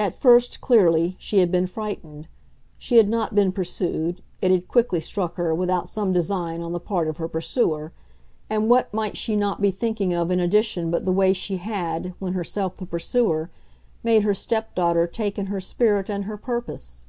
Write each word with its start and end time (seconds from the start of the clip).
At 0.00 0.14
first, 0.14 0.60
clearly, 0.60 1.14
she 1.20 1.38
had 1.38 1.52
been 1.52 1.68
frightened; 1.68 2.26
she 2.76 2.96
had 2.96 3.08
not 3.08 3.36
been 3.36 3.52
pursued, 3.52 4.20
it 4.42 4.50
had 4.50 4.66
quickly 4.66 4.98
struck 4.98 5.36
her, 5.36 5.54
without 5.54 5.88
some 5.88 6.12
design 6.12 6.60
on 6.60 6.72
the 6.72 6.80
part 6.80 7.06
of 7.06 7.18
her 7.18 7.28
pursuer, 7.28 7.92
and 8.50 8.68
what 8.68 8.92
might 8.92 9.16
she 9.16 9.36
not 9.36 9.62
be 9.62 9.70
thinking 9.70 10.12
of 10.12 10.32
in 10.32 10.40
addition 10.40 10.90
but 10.90 11.04
the 11.04 11.12
way 11.12 11.32
she 11.32 11.58
had, 11.58 12.14
when 12.18 12.32
herself 12.32 12.78
the 12.78 12.84
pursuer, 12.84 13.48
made 14.02 14.24
her 14.24 14.34
stepdaughter 14.34 15.06
take 15.06 15.38
in 15.38 15.46
her 15.46 15.60
spirit 15.60 16.10
and 16.10 16.24
her 16.24 16.36
purpose? 16.36 17.06